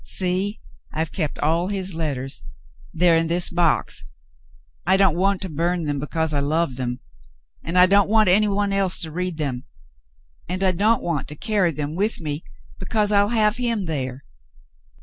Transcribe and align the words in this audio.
See? 0.03 0.59
I've 0.91 1.11
kept 1.11 1.37
all 1.37 1.67
his 1.67 1.93
letters. 1.93 2.41
They're 2.91 3.15
in 3.15 3.27
this 3.27 3.51
box. 3.51 4.03
I 4.83 4.97
don't 4.97 5.15
want 5.15 5.41
to 5.41 5.47
burn 5.47 5.83
them 5.83 5.99
because 5.99 6.33
I 6.33 6.39
love 6.39 6.75
them; 6.75 7.01
and 7.61 7.77
I 7.77 7.85
don't 7.85 8.09
want 8.09 8.27
any 8.27 8.47
one 8.47 8.73
else 8.73 8.97
to 9.01 9.11
read 9.11 9.37
them; 9.37 9.65
and 10.49 10.63
I 10.63 10.71
don't 10.71 11.03
want 11.03 11.27
to 11.27 11.35
carry 11.35 11.71
them 11.71 11.93
with 11.93 12.19
me 12.19 12.43
because 12.79 13.11
I'll 13.11 13.29
have 13.29 13.57
him 13.57 13.85
there. 13.85 14.23